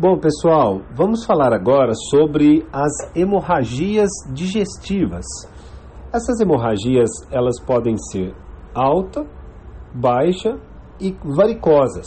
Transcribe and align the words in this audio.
Bom, 0.00 0.16
pessoal, 0.16 0.80
vamos 0.96 1.26
falar 1.26 1.52
agora 1.52 1.92
sobre 2.08 2.66
as 2.72 2.90
hemorragias 3.14 4.08
digestivas. 4.32 5.26
Essas 6.10 6.40
hemorragias, 6.40 7.10
elas 7.30 7.60
podem 7.60 7.98
ser 8.10 8.34
alta, 8.74 9.26
baixa 9.94 10.58
e 10.98 11.14
varicosas. 11.22 12.06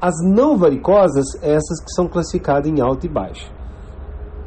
As 0.00 0.16
não 0.34 0.56
varicosas, 0.56 1.26
essas 1.42 1.80
que 1.80 1.92
são 1.92 2.08
classificadas 2.08 2.68
em 2.68 2.80
alta 2.80 3.06
e 3.06 3.08
baixa. 3.08 3.48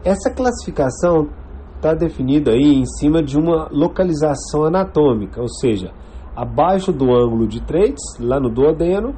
Essa 0.03 0.29
classificação 0.31 1.29
está 1.77 1.93
definida 1.93 2.51
aí 2.51 2.75
em 2.75 2.85
cima 2.85 3.23
de 3.23 3.37
uma 3.37 3.69
localização 3.71 4.65
anatômica, 4.65 5.39
ou 5.39 5.47
seja, 5.47 5.93
abaixo 6.35 6.91
do 6.91 7.05
ângulo 7.05 7.47
de 7.47 7.61
Treitz, 7.61 8.01
lá 8.19 8.37
no 8.37 8.49
duodeno, 8.49 9.15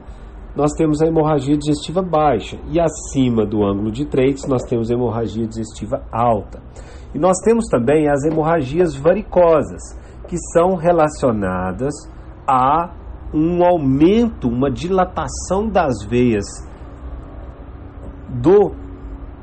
nós 0.55 0.71
temos 0.73 1.01
a 1.01 1.07
hemorragia 1.07 1.57
digestiva 1.57 2.01
baixa 2.01 2.59
e 2.69 2.79
acima 2.79 3.45
do 3.45 3.63
ângulo 3.63 3.91
de 3.91 4.05
Treitz 4.05 4.47
nós 4.47 4.61
temos 4.63 4.91
a 4.91 4.93
hemorragia 4.93 5.47
digestiva 5.47 6.03
alta. 6.11 6.61
E 7.13 7.19
nós 7.19 7.37
temos 7.43 7.65
também 7.69 8.09
as 8.09 8.23
hemorragias 8.23 8.95
varicosas, 8.95 9.81
que 10.27 10.37
são 10.51 10.75
relacionadas 10.75 11.93
a 12.47 12.91
um 13.33 13.63
aumento, 13.63 14.47
uma 14.47 14.69
dilatação 14.69 15.67
das 15.67 16.03
veias 16.07 16.45
do 18.29 18.71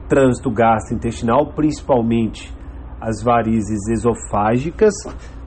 trânsito 0.08 0.50
gastrointestinal, 0.50 1.52
principalmente 1.54 2.52
as 3.00 3.22
varizes 3.22 3.88
esofágicas, 3.88 4.94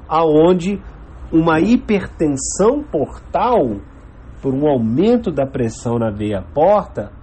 aonde 0.08 0.82
uma 1.32 1.60
hipertensão 1.60 2.84
portal 2.84 3.82
por 4.44 4.54
um 4.54 4.68
aumento 4.68 5.32
da 5.32 5.48
pressão 5.48 5.98
na 5.98 6.12
veia 6.12 6.44
porta, 6.54 7.14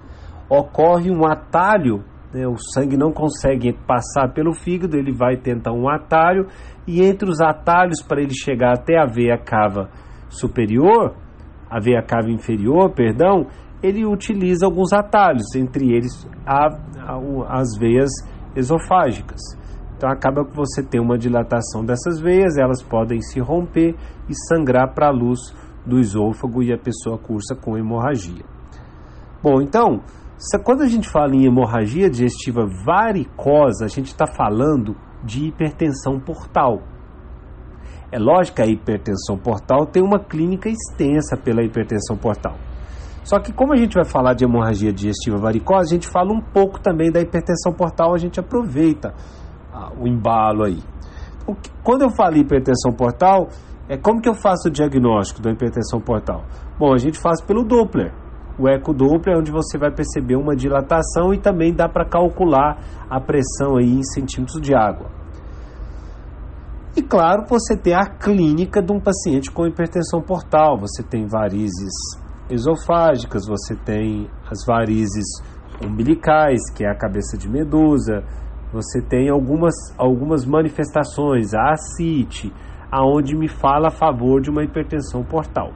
ocorre 0.48 1.10
um 1.10 1.27
atalho, 1.27 2.02
né? 2.33 2.46
o 2.48 2.56
sangue 2.56 2.96
não 2.96 3.12
consegue 3.12 3.74
passar 3.87 4.32
pelo 4.32 4.54
fígado, 4.54 4.96
ele 4.96 5.12
vai 5.12 5.37
tentar 5.37 5.73
um 5.73 5.87
atalho, 5.87 6.46
e 6.88 7.02
entre 7.02 7.29
os 7.29 7.43
atalhos 7.43 8.02
para 8.02 8.23
ele 8.23 8.32
chegar 8.32 8.73
até 8.73 8.99
a 8.99 9.04
veia 9.04 9.37
cava 9.37 9.90
superior, 10.30 11.15
a 11.71 11.79
veia 11.79 12.02
cava 12.02 12.30
inferior, 12.30 12.90
perdão, 12.95 13.46
ele 13.82 14.07
utiliza 14.07 14.65
alguns 14.65 14.90
atalhos, 14.95 15.55
entre 15.55 15.93
eles 15.93 16.27
a, 16.46 16.68
a, 16.68 17.60
as 17.60 17.77
veias 17.79 18.10
esofágicas. 18.57 19.40
Então 19.95 20.10
acaba 20.10 20.46
que 20.46 20.57
você 20.57 20.82
tem 20.82 20.99
uma 20.99 21.18
dilatação 21.18 21.84
dessas 21.84 22.18
veias, 22.18 22.57
elas 22.57 22.82
podem 22.82 23.21
se 23.21 23.38
romper 23.40 23.95
e 24.27 24.34
sangrar 24.49 24.95
para 24.95 25.09
a 25.09 25.12
luz 25.12 25.38
do 25.87 25.99
esôfago 25.99 26.63
e 26.63 26.73
a 26.73 26.79
pessoa 26.79 27.19
cursa 27.19 27.55
com 27.55 27.77
hemorragia. 27.77 28.45
Bom, 29.43 29.61
então, 29.61 30.01
quando 30.65 30.83
a 30.83 30.87
gente 30.87 31.09
fala 31.09 31.35
em 31.35 31.47
hemorragia 31.47 32.11
digestiva 32.11 32.67
varicosa, 32.85 33.85
a 33.85 33.89
gente 33.89 34.09
está 34.09 34.27
falando 34.27 34.97
de 35.25 35.47
hipertensão 35.47 36.19
portal. 36.19 36.83
É 38.13 38.19
lógico 38.19 38.57
que 38.57 38.63
a 38.63 38.67
hipertensão 38.67 39.39
portal 39.39 39.87
tem 39.87 40.03
uma 40.03 40.19
clínica 40.19 40.69
extensa 40.69 41.37
pela 41.37 41.63
hipertensão 41.63 42.17
portal. 42.17 42.57
Só 43.23 43.39
que 43.39 43.53
como 43.53 43.73
a 43.73 43.77
gente 43.77 43.95
vai 43.95 44.05
falar 44.05 44.35
de 44.35 44.45
hemorragia 44.45 44.93
digestiva 44.93 45.37
varicosa, 45.37 45.91
a 45.91 45.95
gente 45.95 46.09
fala 46.09 46.33
um 46.33 46.41
pouco 46.41 46.81
também 46.81 47.13
da 47.13 47.21
hipertensão 47.21 47.73
portal, 47.73 48.15
a 48.15 48.19
gente 48.19 48.41
aproveita 48.41 49.15
ah, 49.73 49.93
o 49.99 50.09
embalo 50.09 50.65
aí. 50.65 50.83
Quando 51.83 52.03
eu 52.03 52.11
falo 52.11 52.37
hipertensão 52.37 52.93
portal, 52.93 53.49
é 53.91 53.96
como 53.96 54.21
que 54.23 54.29
eu 54.29 54.35
faço 54.35 54.69
o 54.69 54.71
diagnóstico 54.71 55.43
da 55.43 55.51
hipertensão 55.51 56.01
portal? 56.01 56.45
Bom, 56.79 56.95
a 56.95 56.96
gente 56.96 57.19
faz 57.19 57.43
pelo 57.43 57.65
Doppler. 57.65 58.13
O 58.57 58.69
eco 58.69 58.95
Doppler 58.95 59.35
é 59.35 59.38
onde 59.41 59.51
você 59.51 59.77
vai 59.77 59.91
perceber 59.91 60.37
uma 60.37 60.55
dilatação 60.55 61.35
e 61.35 61.38
também 61.38 61.74
dá 61.74 61.88
para 61.88 62.09
calcular 62.09 62.79
a 63.11 63.21
pressão 63.21 63.77
aí 63.79 63.99
em 63.99 64.05
centímetros 64.05 64.62
de 64.62 64.72
água. 64.77 65.11
E 66.97 67.03
claro, 67.03 67.47
você 67.49 67.77
tem 67.77 67.93
a 67.93 68.06
clínica 68.06 68.81
de 68.81 68.93
um 68.93 69.01
paciente 69.01 69.51
com 69.51 69.67
hipertensão 69.67 70.22
portal. 70.22 70.78
Você 70.78 71.03
tem 71.03 71.27
varizes 71.27 71.93
esofágicas, 72.49 73.45
você 73.45 73.75
tem 73.75 74.31
as 74.49 74.65
varizes 74.65 75.27
umbilicais, 75.84 76.61
que 76.77 76.84
é 76.84 76.89
a 76.89 76.95
cabeça 76.97 77.37
de 77.37 77.49
medusa, 77.51 78.22
você 78.72 79.03
tem 79.03 79.28
algumas, 79.28 79.75
algumas 79.99 80.47
manifestações, 80.47 81.55
a 81.55 81.72
ascite, 81.72 82.53
aonde 82.91 83.37
me 83.37 83.49
fala 83.49 83.89
a 83.89 83.91
favor 83.91 84.41
de 84.41 84.51
uma 84.51 84.65
hipertensão 84.65 85.23
portal. 85.23 85.73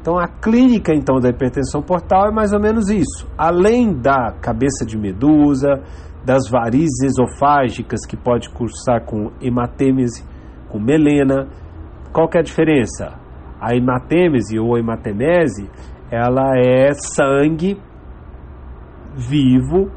Então 0.00 0.18
a 0.18 0.26
clínica 0.26 0.92
então 0.92 1.20
da 1.20 1.28
hipertensão 1.28 1.80
portal 1.80 2.28
é 2.28 2.32
mais 2.32 2.52
ou 2.52 2.60
menos 2.60 2.90
isso. 2.90 3.26
Além 3.38 3.92
da 3.92 4.32
cabeça 4.40 4.84
de 4.84 4.98
medusa, 4.98 5.80
das 6.24 6.48
varizes 6.48 7.02
esofágicas 7.02 8.04
que 8.04 8.16
pode 8.16 8.50
cursar 8.50 9.04
com 9.04 9.30
hematêmese, 9.40 10.24
com 10.68 10.78
melena, 10.78 11.48
qual 12.12 12.28
que 12.28 12.36
é 12.36 12.40
a 12.40 12.44
diferença? 12.44 13.18
A 13.60 13.76
hematêmese 13.76 14.58
ou 14.58 14.76
hematemese, 14.76 15.70
ela 16.10 16.52
é 16.56 16.92
sangue 16.94 17.80
vivo 19.14 19.90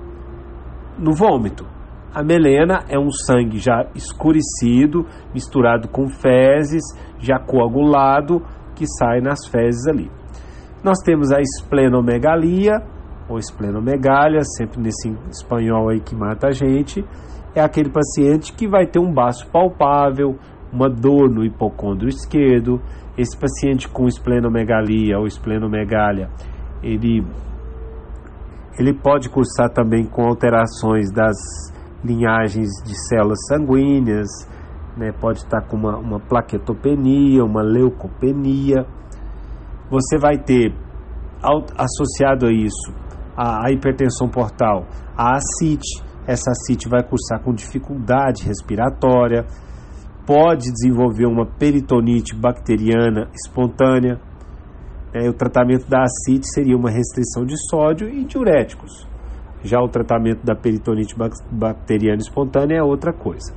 no 1.00 1.14
vômito. 1.14 1.75
A 2.16 2.24
melena 2.24 2.86
é 2.88 2.98
um 2.98 3.12
sangue 3.12 3.58
já 3.58 3.86
escurecido, 3.94 5.06
misturado 5.34 5.90
com 5.90 6.08
fezes, 6.08 6.82
já 7.20 7.38
coagulado, 7.38 8.42
que 8.74 8.86
sai 8.88 9.20
nas 9.20 9.46
fezes 9.46 9.86
ali. 9.86 10.10
Nós 10.82 11.00
temos 11.04 11.34
a 11.34 11.42
esplenomegalia, 11.42 12.82
ou 13.28 13.38
esplenomegalia, 13.38 14.46
sempre 14.58 14.80
nesse 14.80 15.10
espanhol 15.30 15.90
aí 15.90 16.00
que 16.00 16.16
mata 16.16 16.48
a 16.48 16.52
gente, 16.52 17.04
é 17.54 17.60
aquele 17.60 17.90
paciente 17.90 18.54
que 18.54 18.66
vai 18.66 18.88
ter 18.88 19.00
um 19.00 19.12
baço 19.12 19.46
palpável, 19.52 20.38
uma 20.72 20.90
dor 20.90 21.30
no 21.30 21.44
hipocôndrio 21.44 22.08
esquerdo. 22.08 22.80
Esse 23.18 23.38
paciente 23.38 23.90
com 23.90 24.08
esplenomegalia 24.08 25.20
ou 25.20 25.28
esplenomegalia, 25.28 26.30
ele, 26.82 27.26
ele 28.80 28.94
pode 28.94 29.30
cursar 29.30 29.70
também 29.70 30.06
com 30.06 30.22
alterações 30.22 31.12
das 31.12 31.36
linhagens 32.06 32.70
de 32.86 32.96
células 33.08 33.40
sanguíneas, 33.48 34.28
né, 34.96 35.12
pode 35.12 35.40
estar 35.40 35.62
com 35.62 35.76
uma, 35.76 35.98
uma 35.98 36.20
plaquetopenia, 36.20 37.44
uma 37.44 37.62
leucopenia. 37.62 38.86
Você 39.90 40.18
vai 40.18 40.38
ter 40.38 40.74
associado 41.78 42.48
a 42.48 42.52
isso 42.52 43.06
a, 43.36 43.68
a 43.68 43.72
hipertensão 43.72 44.30
portal, 44.30 44.86
a 45.18 45.36
ascite. 45.36 46.04
Essa 46.26 46.52
ascite 46.52 46.90
vai 46.90 47.04
cursar 47.04 47.44
com 47.44 47.54
dificuldade 47.54 48.44
respiratória, 48.44 49.46
pode 50.26 50.72
desenvolver 50.72 51.28
uma 51.28 51.46
peritonite 51.46 52.36
bacteriana 52.36 53.30
espontânea. 53.34 54.20
É, 55.14 55.30
o 55.30 55.34
tratamento 55.34 55.88
da 55.88 56.04
ascite 56.04 56.48
seria 56.52 56.76
uma 56.76 56.90
restrição 56.90 57.46
de 57.46 57.56
sódio 57.70 58.10
e 58.10 58.26
diuréticos. 58.26 59.08
Já 59.66 59.82
o 59.82 59.88
tratamento 59.88 60.46
da 60.46 60.56
peritonite 60.56 61.16
bacteriana 61.52 62.18
espontânea 62.18 62.78
é 62.78 62.84
outra 62.84 63.12
coisa. 63.12 63.52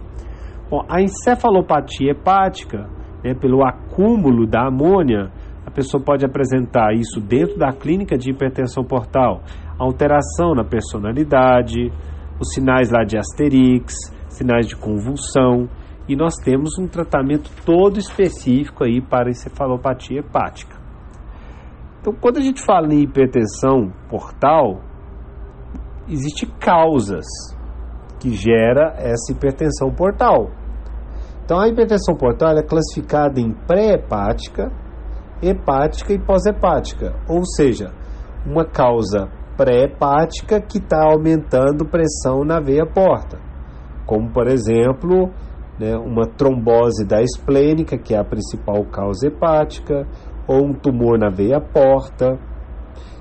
Bom, 0.71 0.83
a 0.89 1.03
encefalopatia 1.03 2.13
hepática, 2.13 2.89
né, 3.23 3.35
pelo 3.35 3.63
acúmulo 3.63 4.47
da 4.47 4.67
amônia, 4.67 5.31
a 5.67 5.71
pessoa 5.71 6.03
pode 6.03 6.25
apresentar 6.25 6.95
isso 6.95 7.21
dentro 7.21 7.59
da 7.59 7.73
clínica 7.73 8.17
de 8.17 8.31
hipertensão 8.31 8.83
portal, 8.83 9.43
alteração 9.79 10.55
na 10.55 10.65
personalidade, 10.65 11.93
os 12.41 12.55
sinais 12.55 12.91
lá 12.91 13.05
de 13.05 13.19
asterix, 13.19 13.93
sinais 14.31 14.67
de 14.67 14.77
convulsão, 14.77 15.69
e 16.09 16.17
nós 16.17 16.37
temos 16.43 16.79
um 16.79 16.89
tratamento 16.89 17.51
todo 17.67 17.99
específico 17.99 18.83
aí 18.83 19.03
para 19.03 19.29
encefalopatia 19.29 20.21
hepática. 20.21 20.75
Então, 22.01 22.15
quando 22.19 22.39
a 22.39 22.43
gente 22.43 22.65
fala 22.65 22.95
em 22.95 23.03
hipertensão 23.03 23.93
portal, 24.09 24.81
existem 26.09 26.49
causas 26.61 27.27
que 28.19 28.31
gera 28.31 28.95
essa 28.99 29.33
hipertensão 29.33 29.91
portal. 29.91 30.51
Então 31.45 31.59
a 31.59 31.69
hipertensão 31.69 32.15
portal 32.15 32.57
é 32.59 32.63
classificada 32.63 33.41
em 33.41 33.53
pré-hepática, 33.67 34.71
hepática 35.43 36.13
e 36.13 36.19
pós-hepática, 36.19 37.15
ou 37.29 37.45
seja, 37.45 37.93
uma 38.45 38.65
causa 38.65 39.29
pré-hepática 39.57 40.61
que 40.61 40.79
está 40.79 41.05
aumentando 41.11 41.89
pressão 41.89 42.45
na 42.45 42.61
veia 42.61 42.87
porta, 42.87 43.39
como 44.07 44.31
por 44.31 44.47
exemplo 44.47 45.31
né, 45.79 45.97
uma 45.97 46.27
trombose 46.27 47.07
da 47.07 47.23
esplênica, 47.23 47.97
que 47.97 48.15
é 48.15 48.19
a 48.19 48.25
principal 48.25 48.85
causa 48.85 49.29
hepática, 49.29 50.07
ou 50.47 50.67
um 50.67 50.73
tumor 50.73 51.19
na 51.19 51.31
veia 51.31 51.61
porta, 51.61 52.39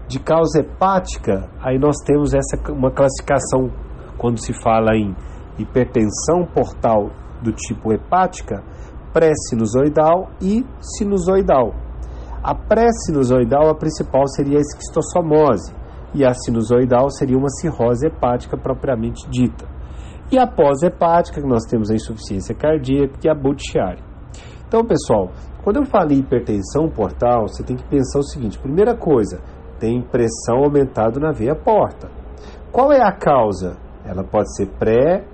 de 0.08 0.20
causa 0.20 0.60
hepática, 0.62 1.50
aí 1.60 1.78
nós 1.78 1.98
temos 2.06 2.34
essa 2.34 2.58
uma 2.72 2.92
classificação 2.92 3.70
quando 4.18 4.40
se 4.40 4.54
fala 4.62 4.96
em 4.96 5.16
hipertensão 5.60 6.46
portal 6.54 7.10
do 7.42 7.52
tipo 7.52 7.92
hepática, 7.92 8.64
pré-sinusoidal 9.14 10.30
e 10.42 10.66
sinusoidal. 10.80 11.74
A 12.44 12.56
pré-sinusoidal, 12.56 13.70
a 13.70 13.76
principal 13.76 14.28
seria 14.28 14.58
a 14.58 14.62
esquistossomose, 14.62 15.76
E 16.14 16.26
a 16.26 16.34
sinusoidal 16.34 17.10
seria 17.10 17.38
uma 17.38 17.50
cirrose 17.50 18.08
hepática 18.08 18.58
propriamente 18.58 19.30
dita. 19.30 19.68
E 20.32 20.38
a 20.38 20.48
pós-hepática, 20.48 21.42
que 21.42 21.48
nós 21.48 21.64
temos 21.66 21.92
a 21.92 21.96
insuficiência 21.96 22.56
cardíaca 22.56 23.14
e 23.24 23.30
a 23.30 23.36
Budd-Chiari. 23.36 24.02
Então, 24.68 24.84
pessoal, 24.86 25.32
quando 25.64 25.78
eu 25.78 25.86
falo 25.86 26.14
em 26.14 26.20
hipertensão 26.20 26.90
portal, 26.90 27.48
você 27.48 27.64
tem 27.64 27.76
que 27.76 27.84
pensar 27.84 28.20
o 28.20 28.24
seguinte: 28.24 28.58
primeira 28.60 28.96
coisa, 28.96 29.42
tem 29.80 30.02
pressão 30.02 30.64
aumentada 30.64 31.20
na 31.20 31.32
veia 31.32 31.56
porta. 31.56 32.10
Qual 32.72 32.92
é 32.92 33.02
a 33.02 33.12
causa? 33.12 33.78
Ela 34.06 34.24
pode 34.24 34.56
ser 34.56 34.68
pré, 34.78 35.26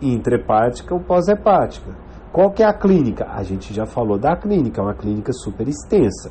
intrahepática 0.00 0.94
ou 0.94 1.00
pós-hepática. 1.00 1.94
Qual 2.32 2.50
que 2.50 2.62
é 2.62 2.66
a 2.66 2.72
clínica? 2.72 3.26
A 3.30 3.42
gente 3.42 3.72
já 3.72 3.86
falou 3.86 4.18
da 4.18 4.36
clínica, 4.36 4.80
é 4.80 4.84
uma 4.84 4.94
clínica 4.94 5.32
super 5.32 5.66
extensa. 5.66 6.30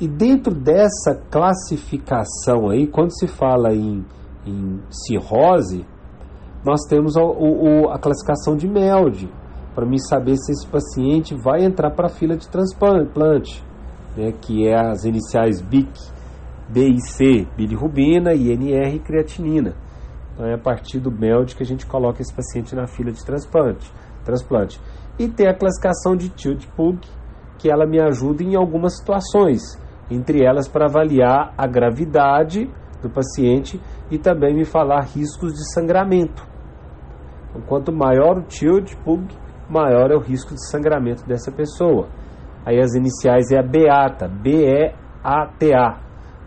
E 0.00 0.08
dentro 0.08 0.52
dessa 0.52 1.14
classificação 1.30 2.68
aí, 2.68 2.86
quando 2.86 3.16
se 3.16 3.28
fala 3.28 3.72
em, 3.72 4.04
em 4.44 4.80
cirrose, 4.90 5.86
nós 6.64 6.80
temos 6.88 7.16
a, 7.16 7.22
a 7.94 7.98
classificação 7.98 8.56
de 8.56 8.66
MELD, 8.66 9.30
para 9.74 9.86
mim 9.86 9.98
saber 9.98 10.36
se 10.36 10.52
esse 10.52 10.66
paciente 10.66 11.34
vai 11.34 11.64
entrar 11.64 11.90
para 11.90 12.06
a 12.06 12.10
fila 12.10 12.36
de 12.36 12.48
transplante, 12.48 13.64
né, 14.16 14.32
que 14.40 14.66
é 14.66 14.74
as 14.74 15.04
iniciais 15.04 15.60
BIC, 15.60 15.90
BIC, 16.68 17.48
bilirrubina, 17.56 18.34
INR, 18.34 18.98
creatinina. 19.00 19.74
Então 20.32 20.46
é 20.46 20.54
a 20.54 20.58
partir 20.58 20.98
do 20.98 21.10
MELD 21.10 21.54
que 21.54 21.62
a 21.62 21.66
gente 21.66 21.86
coloca 21.86 22.20
esse 22.20 22.34
paciente 22.34 22.74
na 22.74 22.86
fila 22.86 23.12
de 23.12 23.24
transplante. 23.24 23.90
transplante. 24.24 24.80
E 25.18 25.28
tem 25.28 25.46
a 25.46 25.54
classificação 25.54 26.16
de 26.16 26.28
Tilt-Pug, 26.28 26.98
que 27.58 27.70
ela 27.70 27.86
me 27.86 28.00
ajuda 28.00 28.42
em 28.42 28.56
algumas 28.56 28.98
situações, 28.98 29.62
entre 30.10 30.44
elas 30.44 30.66
para 30.68 30.86
avaliar 30.86 31.54
a 31.56 31.66
gravidade 31.66 32.68
do 33.00 33.08
paciente 33.08 33.80
e 34.10 34.18
também 34.18 34.54
me 34.54 34.64
falar 34.64 35.02
riscos 35.04 35.52
de 35.52 35.72
sangramento. 35.72 36.42
Então, 37.48 37.62
quanto 37.62 37.92
maior 37.92 38.38
o 38.38 38.42
Tilt-Pug, 38.42 39.26
maior 39.68 40.10
é 40.10 40.16
o 40.16 40.20
risco 40.20 40.54
de 40.54 40.68
sangramento 40.68 41.24
dessa 41.26 41.52
pessoa. 41.52 42.08
Aí 42.64 42.80
as 42.80 42.94
iniciais 42.94 43.50
é 43.50 43.58
a 43.58 43.62
BEATA, 43.62 44.28
B-E-A-T-A. 44.28 46.04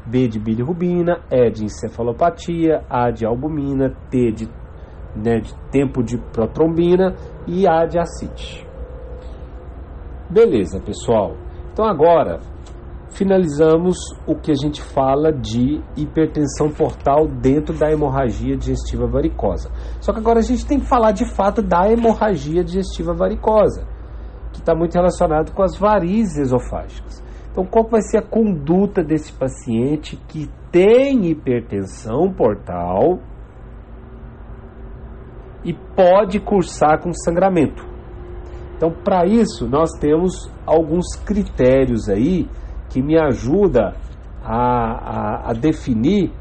B 0.07 0.27
de 0.27 0.39
bilirrubina, 0.39 1.19
E 1.29 1.49
de 1.51 1.65
encefalopatia, 1.65 2.83
A 2.89 3.11
de 3.11 3.25
albumina, 3.25 3.93
T 4.09 4.31
de, 4.31 4.49
né, 5.15 5.39
de 5.39 5.53
tempo 5.69 6.01
de 6.01 6.17
protrombina 6.31 7.13
e 7.45 7.67
A 7.67 7.85
de 7.85 7.99
acite. 7.99 8.65
Beleza, 10.29 10.79
pessoal. 10.79 11.35
Então 11.73 11.85
agora 11.85 12.39
finalizamos 13.09 13.97
o 14.27 14.35
que 14.35 14.51
a 14.51 14.55
gente 14.55 14.81
fala 14.81 15.31
de 15.31 15.81
hipertensão 15.95 16.69
portal 16.69 17.27
dentro 17.27 17.77
da 17.77 17.91
hemorragia 17.91 18.55
digestiva 18.55 19.07
varicosa. 19.07 19.71
Só 19.99 20.13
que 20.13 20.19
agora 20.19 20.39
a 20.39 20.43
gente 20.43 20.65
tem 20.65 20.79
que 20.79 20.87
falar 20.87 21.11
de 21.11 21.25
fato 21.33 21.61
da 21.61 21.89
hemorragia 21.91 22.63
digestiva 22.63 23.13
varicosa, 23.13 23.87
está 24.67 24.75
muito 24.75 24.93
relacionado 24.93 25.53
com 25.53 25.63
as 25.63 25.77
varizes 25.77 26.37
esofágicas. 26.37 27.23
Então, 27.49 27.65
qual 27.65 27.87
vai 27.87 28.01
ser 28.01 28.17
a 28.17 28.21
conduta 28.21 29.01
desse 29.01 29.31
paciente 29.31 30.17
que 30.27 30.49
tem 30.69 31.25
hipertensão 31.29 32.31
portal 32.33 33.19
e 35.63 35.73
pode 35.73 36.39
cursar 36.41 37.01
com 37.01 37.13
sangramento? 37.13 37.83
Então, 38.75 38.91
para 38.91 39.25
isso, 39.25 39.67
nós 39.67 39.89
temos 39.99 40.51
alguns 40.65 41.15
critérios 41.15 42.09
aí 42.09 42.47
que 42.89 43.01
me 43.01 43.17
ajuda 43.17 43.95
a, 44.43 45.47
a, 45.47 45.49
a 45.49 45.53
definir 45.53 46.31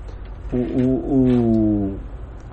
o, 0.53 0.57
o, 0.57 1.93
o, 1.93 1.97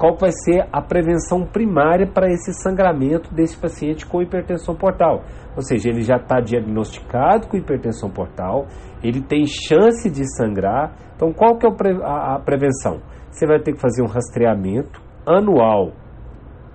qual 0.04 0.18
vai 0.18 0.32
ser 0.34 0.68
a 0.70 0.82
prevenção 0.82 1.46
primária 1.46 2.06
para 2.06 2.28
esse 2.30 2.54
sangramento 2.62 3.34
desse 3.34 3.56
paciente 3.56 4.06
com 4.06 4.22
hipertensão 4.22 4.76
portal. 4.76 5.24
Ou 5.56 5.62
seja, 5.62 5.88
ele 5.88 6.02
já 6.02 6.18
está 6.18 6.42
diagnosticado 6.42 7.48
com 7.48 7.56
hipertensão 7.56 8.10
portal, 8.10 8.68
ele 9.02 9.22
tem 9.22 9.46
chance 9.46 10.10
de 10.10 10.26
sangrar. 10.36 10.94
Então, 11.16 11.32
qual 11.32 11.58
que 11.58 11.66
é 11.66 11.70
a 12.04 12.38
prevenção? 12.38 13.00
Você 13.30 13.48
vai 13.48 13.62
ter 13.62 13.72
que 13.72 13.80
fazer 13.80 14.04
um 14.04 14.08
rastreamento 14.08 15.02
anual 15.26 15.94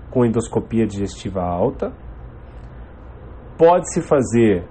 com 0.09 0.25
endoscopia 0.25 0.87
digestiva 0.87 1.43
alta. 1.43 1.93
Pode-se 3.59 4.01
fazer 4.01 4.67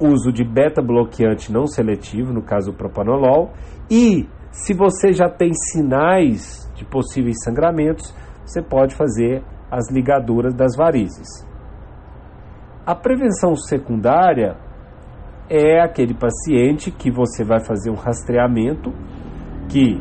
uso 0.00 0.30
de 0.30 0.44
beta-bloqueante 0.44 1.52
não 1.52 1.66
seletivo, 1.66 2.32
no 2.32 2.44
caso 2.44 2.70
o 2.70 2.74
propanolol. 2.74 3.50
E 3.90 4.28
se 4.56 4.72
você 4.72 5.12
já 5.12 5.28
tem 5.28 5.52
sinais 5.52 6.70
de 6.74 6.84
possíveis 6.84 7.36
sangramentos, 7.44 8.14
você 8.44 8.62
pode 8.62 8.94
fazer 8.94 9.42
as 9.70 9.90
ligaduras 9.90 10.54
das 10.54 10.74
varizes. 10.76 11.28
A 12.86 12.94
prevenção 12.94 13.54
secundária 13.54 14.56
é 15.48 15.80
aquele 15.80 16.14
paciente 16.14 16.90
que 16.90 17.10
você 17.10 17.44
vai 17.44 17.60
fazer 17.64 17.90
um 17.90 17.96
rastreamento 17.96 18.92
que 19.68 20.00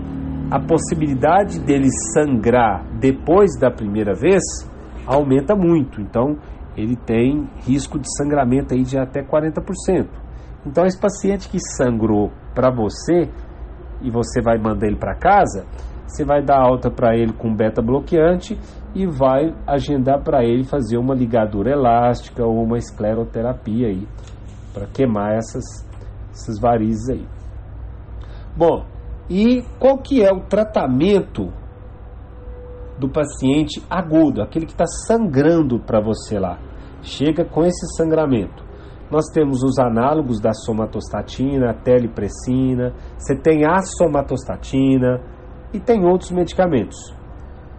a 0.50 0.60
possibilidade 0.60 1.60
dele 1.60 1.90
sangrar 2.13 2.86
depois 3.00 3.60
da 3.60 3.69
primeira 3.69 4.13
vez 4.13 4.42
aumenta 5.06 5.56
muito. 5.56 6.00
Então, 6.00 6.38
ele 6.78 6.96
tem 6.96 7.50
risco 7.68 8.00
de 8.00 8.07
sangramento 8.18 8.74
aí 8.74 8.84
de 8.84 8.98
até 8.98 9.22
40%. 9.22 10.07
Então, 10.66 10.86
esse 10.86 11.00
paciente 11.00 11.50
que 11.50 11.60
sangrou 11.60 12.31
para 12.54 12.72
você 12.72 13.30
e 14.01 14.09
você 14.09 14.42
vai 14.42 14.57
mandar 14.57 14.88
ele 14.88 14.97
para 14.97 15.15
casa, 15.15 15.65
você 16.06 16.24
vai 16.24 16.44
dar 16.44 16.62
alta 16.62 16.89
para 16.89 17.15
ele 17.15 17.33
com 17.33 17.53
beta 17.53 17.81
bloqueante 17.81 18.57
e 18.94 19.06
vai 19.06 19.53
agendar 19.68 20.24
para 20.24 20.44
ele 20.44 20.63
fazer 20.63 20.97
uma 20.97 21.15
ligadura 21.15 21.71
elástica 21.71 22.45
ou 22.45 22.63
uma 22.63 22.77
escleroterapia 22.77 23.88
aí 23.88 24.07
para 24.74 24.88
queimar 24.88 25.36
essas, 25.36 25.63
essas 26.31 26.59
varizes 26.59 27.09
aí. 27.09 27.27
Bom, 28.56 28.86
e 29.30 29.63
qual 29.80 29.97
que 29.97 30.24
é 30.24 30.31
o 30.31 30.42
tratamento 30.42 31.51
do 33.00 33.09
paciente 33.09 33.83
agudo, 33.89 34.42
aquele 34.42 34.65
que 34.65 34.71
está 34.71 34.86
sangrando 34.86 35.80
para 35.80 36.00
você 36.00 36.39
lá? 36.39 36.59
Chega 37.01 37.44
com 37.45 37.63
esse 37.63 37.86
sangramento. 37.97 38.64
Nós 39.12 39.25
temos 39.34 39.62
os 39.63 39.78
análogos 39.78 40.40
da 40.40 40.54
somatostatina, 40.54 41.72
a 41.72 41.74
telepressina, 41.74 42.94
você 43.18 43.36
tem 43.36 43.66
a 43.66 43.80
somatostatina, 43.81 45.21
e 45.76 45.80
tem 45.80 46.06
outros 46.06 46.31
medicamentos. 46.31 47.14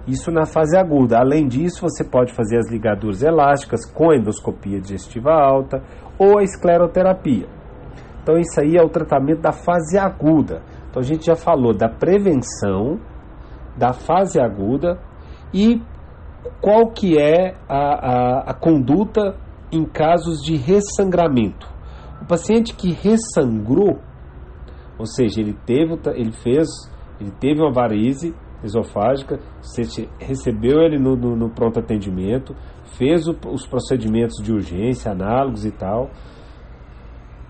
Isso 0.07 0.31
na 0.31 0.45
fase 0.45 0.77
aguda. 0.77 1.19
Além 1.19 1.49
disso, 1.49 1.81
você 1.81 2.05
pode 2.05 2.33
fazer 2.33 2.59
as 2.59 2.71
ligaduras 2.71 3.23
elásticas 3.23 3.85
com 3.91 4.13
endoscopia 4.13 4.81
digestiva 4.81 5.33
alta 5.33 5.83
ou 6.19 6.39
a 6.39 6.43
escleroterapia. 6.43 7.49
Então, 8.23 8.37
isso 8.39 8.61
aí 8.61 8.77
é 8.77 8.83
o 8.83 8.89
tratamento 8.89 9.41
da 9.41 9.53
fase 9.53 9.99
aguda. 9.99 10.63
Então, 10.91 11.01
a 11.01 11.05
gente 11.05 11.27
já 11.27 11.35
falou 11.35 11.75
da 11.75 11.89
prevenção, 11.89 13.01
da 13.77 13.93
fase 13.93 14.39
aguda 14.39 14.99
e 15.53 15.83
qual 16.61 16.89
que 16.91 17.19
é 17.19 17.55
a, 17.69 17.79
a, 17.79 18.51
a 18.51 18.55
conduta 18.55 19.35
em 19.73 19.85
casos 19.85 20.43
de 20.43 20.57
ressangramento. 20.57 21.69
O 22.23 22.27
paciente 22.27 22.75
que 22.75 22.93
ressangrou, 22.93 23.99
ou 24.99 25.07
seja, 25.07 25.41
ele 25.41 25.55
teve, 25.67 25.99
ele 26.15 26.33
fez 26.33 26.69
ele 27.21 27.31
teve 27.31 27.61
uma 27.61 27.73
varize 27.73 28.35
esofágica, 28.63 29.39
você 29.61 30.09
recebeu 30.19 30.81
ele 30.81 30.99
no, 30.99 31.17
no, 31.17 31.37
no 31.37 31.51
pronto 31.51 31.79
atendimento, 31.79 32.55
fez 32.99 33.27
o, 33.27 33.37
os 33.51 33.67
procedimentos 33.67 34.43
de 34.43 34.53
urgência, 34.53 35.13
análogos 35.13 35.65
e 35.65 35.71
tal, 35.71 36.11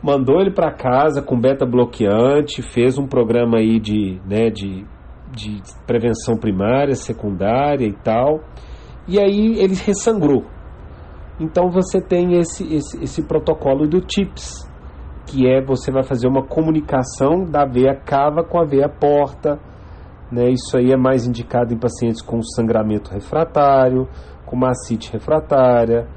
mandou 0.02 0.40
ele 0.40 0.52
para 0.52 0.72
casa 0.72 1.22
com 1.22 1.38
beta 1.38 1.66
bloqueante, 1.66 2.62
fez 2.62 2.98
um 2.98 3.06
programa 3.06 3.58
aí 3.58 3.80
de, 3.80 4.20
né, 4.26 4.50
de, 4.50 4.84
de 5.32 5.60
prevenção 5.86 6.36
primária, 6.36 6.94
secundária 6.94 7.86
e 7.86 7.92
tal, 7.92 8.40
e 9.08 9.18
aí 9.18 9.58
ele 9.58 9.74
ressangrou. 9.74 10.44
Então 11.38 11.70
você 11.70 12.00
tem 12.00 12.38
esse, 12.38 12.64
esse, 12.74 13.02
esse 13.02 13.22
protocolo 13.22 13.86
do 13.86 14.00
TIPS, 14.00 14.66
que 15.26 15.46
é 15.46 15.62
você 15.62 15.90
vai 15.90 16.02
fazer 16.02 16.26
uma 16.28 16.42
comunicação 16.42 17.44
da 17.44 17.66
veia 17.66 17.94
cava 17.94 18.42
com 18.42 18.58
a 18.58 18.64
veia 18.64 18.88
porta. 18.88 19.58
Né? 20.32 20.50
Isso 20.50 20.76
aí 20.76 20.92
é 20.92 20.96
mais 20.96 21.26
indicado 21.26 21.74
em 21.74 21.78
pacientes 21.78 22.22
com 22.22 22.40
sangramento 22.42 23.10
refratário, 23.10 24.08
com 24.46 24.56
macite 24.56 25.12
refratária. 25.12 26.08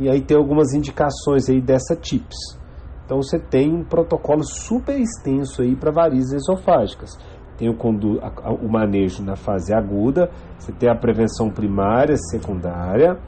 E 0.00 0.08
aí 0.08 0.20
tem 0.20 0.36
algumas 0.36 0.72
indicações 0.74 1.48
aí 1.48 1.60
dessa 1.60 1.94
TIPS. 1.94 2.58
Então 3.04 3.22
você 3.22 3.38
tem 3.38 3.72
um 3.72 3.84
protocolo 3.84 4.42
super 4.42 4.98
extenso 4.98 5.62
aí 5.62 5.76
para 5.76 5.92
varizes 5.92 6.32
esofágicas. 6.32 7.10
Tem 7.56 7.68
o, 7.68 7.76
o 7.76 8.68
manejo 8.68 9.22
na 9.22 9.36
fase 9.36 9.72
aguda, 9.72 10.30
você 10.58 10.72
tem 10.72 10.90
a 10.90 10.96
prevenção 10.96 11.48
primária, 11.48 12.16
secundária, 12.16 13.18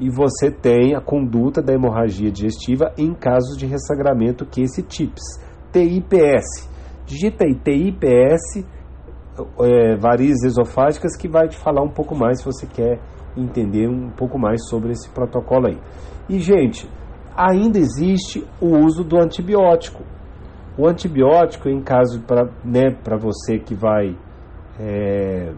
e 0.00 0.10
você 0.10 0.50
tem 0.50 0.94
a 0.94 1.00
conduta 1.00 1.62
da 1.62 1.72
hemorragia 1.72 2.30
digestiva 2.30 2.92
em 2.98 3.14
casos 3.14 3.56
de 3.56 3.66
ressangramento, 3.66 4.44
que 4.44 4.62
esse 4.62 4.82
TIPS, 4.82 5.22
TIPS. 5.72 6.68
Digita 7.06 7.44
aí 7.44 7.54
TIPS, 7.54 8.64
é, 9.60 9.96
varizes 9.96 10.42
esofágicas, 10.44 11.16
que 11.16 11.28
vai 11.28 11.48
te 11.48 11.56
falar 11.56 11.82
um 11.82 11.90
pouco 11.90 12.14
mais 12.14 12.38
se 12.38 12.44
você 12.44 12.66
quer 12.66 12.98
entender 13.36 13.88
um 13.88 14.10
pouco 14.10 14.38
mais 14.38 14.66
sobre 14.68 14.92
esse 14.92 15.08
protocolo 15.10 15.66
aí. 15.68 15.78
E, 16.28 16.38
gente, 16.38 16.88
ainda 17.36 17.78
existe 17.78 18.46
o 18.60 18.78
uso 18.78 19.04
do 19.04 19.20
antibiótico. 19.20 20.02
O 20.78 20.88
antibiótico, 20.88 21.68
em 21.68 21.80
caso 21.82 22.20
para 22.22 22.48
né, 22.64 22.96
você 23.20 23.58
que 23.58 23.74
vai. 23.74 24.16
É, 24.78 25.52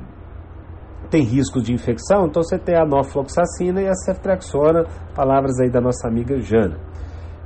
tem 1.07 1.23
risco 1.23 1.61
de 1.61 1.73
infecção, 1.73 2.27
então 2.27 2.43
você 2.43 2.59
tem 2.59 2.77
a 2.77 2.85
nofloxacina 2.85 3.81
e 3.81 3.89
a 3.89 3.95
ceftriaxona, 3.95 4.85
palavras 5.15 5.59
aí 5.61 5.71
da 5.71 5.81
nossa 5.81 6.07
amiga 6.09 6.39
Jana. 6.41 6.79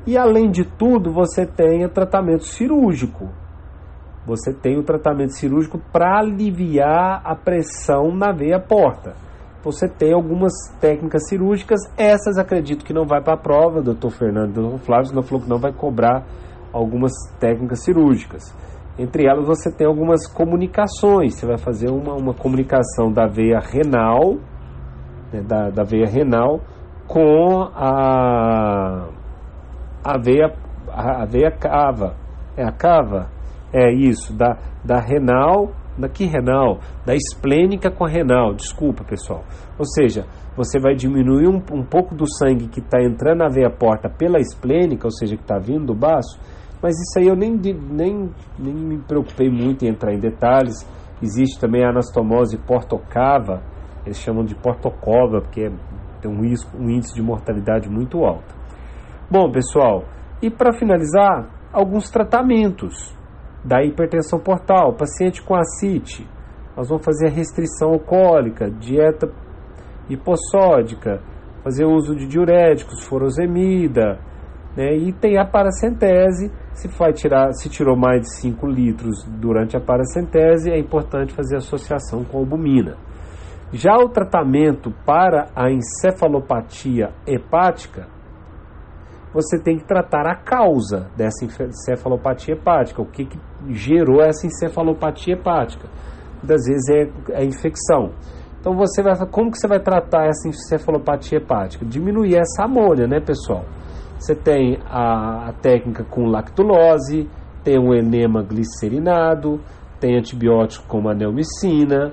E 0.07 0.17
além 0.17 0.51
de 0.51 0.65
tudo, 0.65 1.13
você 1.13 1.47
tem 1.47 1.85
o 1.85 1.89
tratamento 1.89 2.45
cirúrgico. 2.45 3.29
Você 4.27 4.53
tem 4.53 4.79
o 4.79 4.83
tratamento 4.83 5.35
cirúrgico 5.35 5.81
para 5.93 6.19
aliviar 6.19 7.21
a 7.25 7.35
pressão 7.35 8.15
na 8.15 8.33
veia 8.33 8.59
porta. 8.59 9.15
Você 9.63 9.87
tem 9.89 10.15
algumas 10.15 10.53
técnicas 10.81 11.29
cirúrgicas, 11.29 11.81
essas 11.97 12.39
acredito 12.39 12.85
que 12.85 12.95
não 12.95 13.05
vai 13.05 13.23
para 13.23 13.35
a 13.35 13.37
prova, 13.37 13.83
doutor 13.83 14.11
Fernando, 14.11 14.79
Flávio, 14.79 15.15
não 15.15 15.23
falou 15.23 15.43
que 15.43 15.51
não 15.51 15.59
vai 15.59 15.73
cobrar 15.73 16.25
algumas 16.73 17.13
técnicas 17.39 17.85
cirúrgicas. 17.85 18.55
Entre 19.01 19.27
elas 19.27 19.47
você 19.47 19.73
tem 19.73 19.87
algumas 19.87 20.31
comunicações, 20.31 21.35
você 21.35 21.47
vai 21.47 21.57
fazer 21.57 21.89
uma, 21.89 22.15
uma 22.15 22.35
comunicação 22.35 23.11
da 23.11 23.27
veia 23.27 23.59
renal, 23.59 24.35
né, 25.33 25.41
da, 25.41 25.71
da 25.71 25.83
veia 25.83 26.07
renal 26.07 26.61
com 27.09 27.63
a, 27.75 29.09
a 30.05 30.19
veia 30.19 30.55
a, 30.93 31.23
a 31.23 31.25
veia 31.25 31.51
cava. 31.51 32.15
É 32.55 32.63
a 32.63 32.71
cava? 32.71 33.31
É 33.73 33.91
isso, 33.91 34.37
da, 34.37 34.59
da 34.85 35.01
renal, 35.01 35.73
da 35.97 36.07
que 36.07 36.27
renal? 36.27 36.81
Da 37.07 37.15
esplênica 37.15 37.91
com 37.91 38.05
a 38.05 38.09
renal, 38.09 38.53
desculpa 38.53 39.03
pessoal. 39.03 39.45
Ou 39.79 39.87
seja, 39.87 40.27
você 40.55 40.79
vai 40.79 40.95
diminuir 40.95 41.49
um, 41.49 41.63
um 41.73 41.85
pouco 41.85 42.15
do 42.15 42.27
sangue 42.37 42.69
que 42.69 42.81
está 42.81 43.03
entrando 43.03 43.39
na 43.39 43.49
veia 43.49 43.71
porta 43.71 44.11
pela 44.11 44.39
esplênica, 44.39 45.07
ou 45.07 45.11
seja, 45.11 45.37
que 45.37 45.43
está 45.43 45.59
vindo 45.59 45.87
do 45.87 45.95
baço, 45.95 46.39
mas 46.83 46.95
isso 46.95 47.19
aí 47.19 47.27
eu 47.27 47.37
nem, 47.37 47.57
nem, 47.57 48.31
nem 48.59 48.75
me 48.75 48.99
preocupei 48.99 49.51
muito 49.51 49.85
em 49.85 49.89
entrar 49.89 50.13
em 50.15 50.19
detalhes. 50.19 50.87
Existe 51.23 51.61
também 51.61 51.85
a 51.85 51.91
anastomose 51.91 52.57
portocava, 52.57 53.63
eles 54.05 54.19
chamam 54.19 54.45
de 54.45 54.55
portocova, 54.55 55.43
porque 55.43 55.71
tem 56.23 56.31
um, 56.31 56.41
risco, 56.41 56.77
um 56.77 56.89
índice 56.89 57.15
de 57.15 57.23
mortalidade 57.23 57.89
muito 57.89 58.25
alto. 58.25 58.55
Bom, 59.31 59.51
pessoal, 59.51 60.05
e 60.41 60.51
para 60.51 60.73
finalizar, 60.73 61.51
alguns 61.73 62.11
tratamentos 62.11 63.15
da 63.65 63.83
hipertensão 63.85 64.41
portal, 64.41 64.95
paciente 64.95 65.43
com 65.43 65.55
ascite, 65.55 66.27
nós 66.77 66.89
vamos 66.89 67.05
fazer 67.05 67.27
a 67.27 67.31
restrição 67.31 67.91
alcoólica, 67.91 68.71
dieta 68.71 69.31
hipossódica, 70.09 71.21
fazer 71.63 71.85
uso 71.85 72.17
de 72.17 72.27
diuréticos, 72.27 73.05
furosemida, 73.07 74.19
né? 74.77 74.97
e 74.97 75.13
tem 75.13 75.39
a 75.39 75.45
paracentese, 75.45 76.51
se, 76.75 76.89
vai 76.89 77.13
tirar, 77.13 77.53
se 77.53 77.69
tirou 77.69 77.97
mais 77.97 78.23
de 78.23 78.41
5 78.41 78.67
litros 78.67 79.25
durante 79.41 79.77
a 79.77 79.81
paracentese, 79.81 80.71
é 80.71 80.79
importante 80.79 81.33
fazer 81.33 81.57
associação 81.57 82.25
com 82.25 82.39
albumina. 82.39 82.97
Já 83.73 83.97
o 83.97 84.09
tratamento 84.09 84.91
para 85.07 85.47
a 85.55 85.71
encefalopatia 85.71 87.11
hepática, 87.27 88.09
você 89.33 89.63
tem 89.63 89.79
que 89.79 89.85
tratar 89.85 90.27
a 90.27 90.35
causa 90.35 91.09
dessa 91.17 91.45
encefalopatia 91.45 92.55
hepática, 92.55 93.01
o 93.01 93.07
que, 93.07 93.27
que 93.27 93.39
gerou 93.69 94.21
essa 94.21 94.47
encefalopatia 94.47 95.35
hepática. 95.35 95.89
Muitas 96.39 96.67
vezes 96.67 96.89
é 96.89 97.37
a 97.37 97.43
é 97.43 97.45
infecção. 97.45 98.11
Então 98.61 98.75
você 98.75 99.03
vai 99.03 99.15
como 99.31 99.51
que 99.51 99.59
você 99.59 99.69
vai 99.69 99.81
tratar 99.81 100.27
essa 100.27 100.49
encefalopatia 100.49 101.39
hepática? 101.39 101.85
Diminuir 101.87 102.37
essa 102.37 102.65
amônia, 102.65 103.07
né, 103.07 103.21
pessoal? 103.21 103.65
Você 104.21 104.35
tem 104.35 104.79
a, 104.85 105.49
a 105.49 105.53
técnica 105.63 106.05
com 106.05 106.27
lactulose, 106.27 107.27
tem 107.65 107.79
o 107.79 107.95
enema 107.95 108.43
glicerinado, 108.43 109.59
tem 109.99 110.19
antibiótico 110.19 110.87
como 110.87 111.09
a 111.09 111.15
neomicina. 111.15 112.13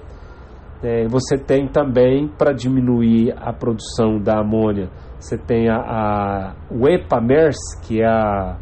É, 0.82 1.06
você 1.10 1.38
tem 1.38 1.68
também, 1.68 2.30
para 2.30 2.54
diminuir 2.54 3.36
a 3.38 3.52
produção 3.52 4.20
da 4.20 4.40
amônia, 4.40 4.90
você 5.20 5.38
tem 5.38 5.68
a, 5.70 5.76
a, 5.76 6.56
o 6.72 6.88
EPAMERS, 6.88 7.58
que 7.86 8.02
é 8.02 8.08
a, 8.08 8.56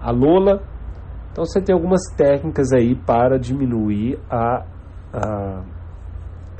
a 0.00 0.10
Lola. 0.10 0.60
Então 1.30 1.44
você 1.44 1.60
tem 1.60 1.72
algumas 1.72 2.00
técnicas 2.16 2.72
aí 2.72 2.96
para 2.96 3.38
diminuir 3.38 4.18
a, 4.28 4.64
a 5.14 5.62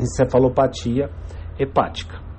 encefalopatia 0.01 1.11
hepática. 1.59 2.32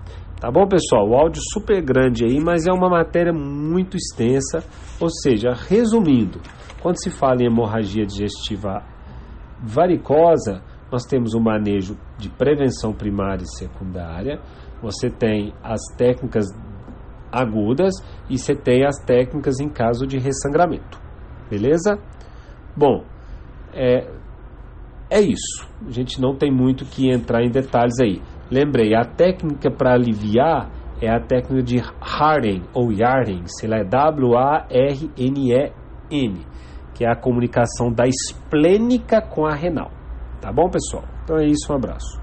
Tá 0.43 0.51
bom, 0.51 0.67
pessoal? 0.67 1.07
O 1.07 1.15
áudio 1.15 1.41
super 1.53 1.81
grande 1.81 2.25
aí, 2.25 2.37
mas 2.37 2.67
é 2.67 2.71
uma 2.73 2.89
matéria 2.89 3.31
muito 3.31 3.95
extensa. 3.95 4.61
Ou 4.99 5.09
seja, 5.09 5.53
resumindo, 5.53 6.41
quando 6.81 7.01
se 7.01 7.09
fala 7.09 7.41
em 7.41 7.45
hemorragia 7.45 8.05
digestiva 8.05 8.83
varicosa, 9.61 10.61
nós 10.91 11.03
temos 11.05 11.33
o 11.33 11.39
manejo 11.39 11.97
de 12.17 12.29
prevenção 12.29 12.91
primária 12.91 13.43
e 13.43 13.57
secundária, 13.57 14.41
você 14.81 15.09
tem 15.09 15.53
as 15.63 15.79
técnicas 15.97 16.47
agudas 17.31 17.93
e 18.29 18.37
você 18.37 18.53
tem 18.53 18.85
as 18.85 18.97
técnicas 18.99 19.61
em 19.61 19.69
caso 19.69 20.05
de 20.05 20.17
ressangramento. 20.17 20.99
Beleza? 21.49 21.97
Bom, 22.75 23.05
é, 23.73 24.11
é 25.09 25.21
isso. 25.21 25.65
A 25.87 25.91
gente 25.91 26.19
não 26.19 26.35
tem 26.35 26.51
muito 26.51 26.83
que 26.83 27.09
entrar 27.09 27.45
em 27.45 27.49
detalhes 27.49 27.97
aí. 28.01 28.21
Lembrei, 28.53 28.93
a 28.93 29.03
técnica 29.03 29.71
para 29.71 29.95
aliviar 29.95 30.69
é 31.01 31.09
a 31.09 31.19
técnica 31.19 31.63
de 31.63 31.79
Harden 31.99 32.61
ou 32.71 32.91
Yarden, 32.91 33.41
sei 33.47 33.67
lá, 33.67 33.77
é 33.77 33.83
W-A-R-N-E-N, 33.83 35.15
que 36.93 37.03
é 37.03 37.09
a 37.09 37.15
comunicação 37.15 37.91
da 37.91 38.03
esplênica 38.05 39.19
com 39.23 39.47
a 39.47 39.55
renal. 39.55 39.89
Tá 40.39 40.51
bom, 40.53 40.69
pessoal? 40.69 41.03
Então 41.23 41.39
é 41.39 41.47
isso, 41.47 41.73
um 41.73 41.75
abraço. 41.77 42.22